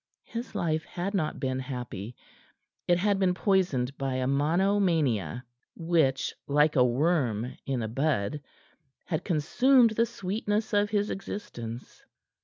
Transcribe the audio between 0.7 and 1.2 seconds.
had